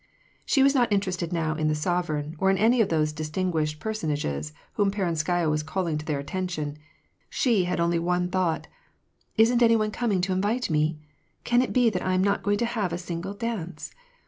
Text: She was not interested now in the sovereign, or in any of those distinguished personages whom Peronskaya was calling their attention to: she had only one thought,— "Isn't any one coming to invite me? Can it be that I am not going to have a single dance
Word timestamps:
She 0.47 0.63
was 0.63 0.73
not 0.73 0.91
interested 0.91 1.31
now 1.31 1.53
in 1.53 1.67
the 1.67 1.75
sovereign, 1.75 2.35
or 2.39 2.49
in 2.49 2.57
any 2.57 2.81
of 2.81 2.89
those 2.89 3.13
distinguished 3.13 3.79
personages 3.79 4.51
whom 4.73 4.89
Peronskaya 4.89 5.47
was 5.47 5.61
calling 5.61 5.97
their 5.97 6.17
attention 6.17 6.73
to: 6.73 6.79
she 7.29 7.65
had 7.65 7.79
only 7.79 7.99
one 7.99 8.27
thought,— 8.27 8.65
"Isn't 9.37 9.61
any 9.61 9.75
one 9.75 9.91
coming 9.91 10.19
to 10.21 10.33
invite 10.33 10.71
me? 10.71 10.97
Can 11.43 11.61
it 11.61 11.71
be 11.71 11.91
that 11.91 12.01
I 12.03 12.15
am 12.15 12.23
not 12.23 12.41
going 12.41 12.57
to 12.57 12.65
have 12.73 12.91
a 12.91 12.97
single 12.97 13.35
dance 13.35 13.91